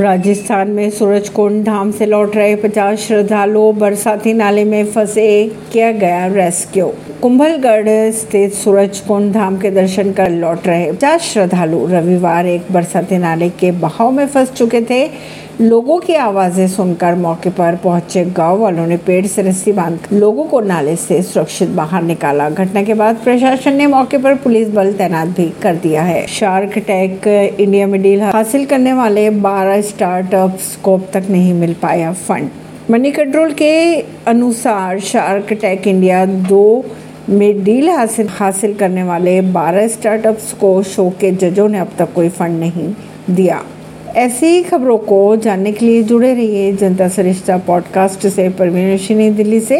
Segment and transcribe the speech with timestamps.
[0.00, 5.92] राजस्थान में सूरज कुंड धाम से लौट रहे पचास श्रद्धालु बरसाती नाले में फंसे, किया
[5.92, 6.86] गया रेस्क्यू।
[7.22, 13.18] कुंभलगढ़ स्थित सूरज कुंड धाम के दर्शन कर लौट रहे 50 श्रद्धालु। रविवार एक बरसाती
[13.18, 15.10] नाले के बहाव में फंस चुके थे।
[15.60, 20.44] लोगों की आवाज़ें सुनकर मौके पर पहुँचे गाँव वालों ने पेड़ से रस्सी बाँध लोगों
[20.44, 24.92] को नाले से सुरक्षित बाहर निकाला। घटना के बाद प्रशासन ने मौके पर पुलिस बल
[24.92, 27.26] तैनात भी कर दिया है। शार्क टैग
[27.60, 32.50] इंडिया में डील हासिल करने वाले 12 स्टार्टअप अब तक नहीं मिल पाया फंड।
[32.90, 33.72] मनी कंट्रोल के
[34.26, 36.84] अनुसार शार्क टैग इंडिया दो
[37.28, 42.14] में डील हासिल हासिल करने वाले 12 स्टार्टअप्स को शो के जजों ने अब तक
[42.14, 42.88] कोई फंड नहीं
[43.30, 43.62] दिया।
[44.18, 49.76] ऐसी खबरों को जानने के लिए जुड़े रहिए जनता सरिश्ता पॉडकास्ट से, परवीन दिल्ली से।